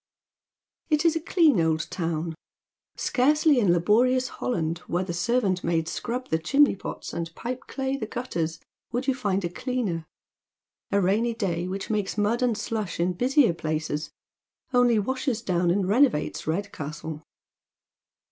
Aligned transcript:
It 0.89 1.05
is 1.05 1.15
a 1.15 1.19
clean 1.21 1.59
old 1.61 1.87
town. 1.91 2.33
Scarcely 2.95 3.59
in 3.59 3.71
laborious 3.71 4.29
Holland, 4.29 4.79
where 4.87 5.03
the 5.03 5.13
servant 5.13 5.63
maids 5.63 5.91
scrab 5.91 6.29
the 6.29 6.39
chimney 6.39 6.75
pots 6.75 7.13
and 7.13 7.31
pipe 7.35 7.65
clay 7.67 7.97
the 7.97 8.07
gutters, 8.07 8.59
would 8.91 9.05
you 9.07 9.13
find 9.13 9.45
a 9.45 9.47
cleaner. 9.49 10.07
A 10.91 10.99
rainy 10.99 11.35
day, 11.35 11.67
which 11.67 11.91
makes 11.91 12.17
mud 12.17 12.41
and 12.41 12.57
slush 12.57 12.99
in 12.99 13.13
busier 13.13 13.53
places, 13.53 14.09
only 14.73 14.97
washes 14.97 15.43
down 15.43 15.69
and 15.69 15.87
renovates 15.87 16.47
Red 16.47 16.71
castle. 16.71 17.21